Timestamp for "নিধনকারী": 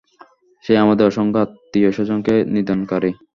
2.53-3.11